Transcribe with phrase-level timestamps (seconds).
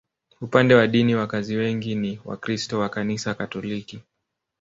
[0.41, 4.01] Upande wa dini, wakazi wengi ni Wakristo wa Kanisa Katoliki.